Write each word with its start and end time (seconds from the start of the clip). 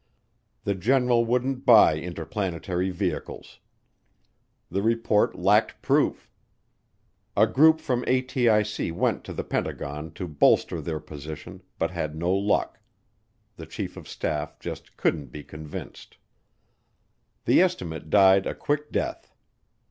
The 0.63 0.73
general 0.73 1.25
wouldn't 1.25 1.63
buy 1.63 1.95
interplanetary 1.99 2.89
vehicles. 2.89 3.59
The 4.71 4.81
report 4.81 5.35
lacked 5.35 5.79
proof. 5.83 6.27
A 7.37 7.45
group 7.45 7.79
from 7.79 8.01
ATIC 8.05 8.93
went 8.95 9.23
to 9.25 9.31
the 9.31 9.43
Pentagon 9.43 10.11
to 10.13 10.27
bolster 10.27 10.81
their 10.81 10.99
position 10.99 11.61
but 11.77 11.91
had 11.91 12.15
no 12.15 12.33
luck, 12.33 12.79
the 13.57 13.67
Chief 13.67 13.95
of 13.95 14.07
Staff 14.09 14.57
just 14.59 14.97
couldn't 14.97 15.27
be 15.27 15.43
convinced. 15.43 16.17
The 17.45 17.61
estimate 17.61 18.09
died 18.09 18.47
a 18.47 18.55
quick 18.55 18.91
death. 18.91 19.31